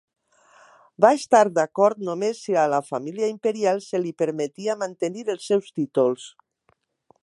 [1.05, 5.73] Va estar d'acord només si a la família imperial se li permetia mantenir els seus
[5.81, 6.31] títols.